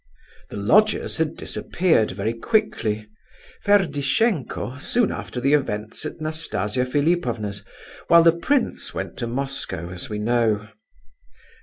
[0.49, 7.63] The lodgers had disappeared very quickly—Ferdishenko soon after the events at Nastasia Philipovna's,
[8.07, 10.69] while the prince went to Moscow, as we know.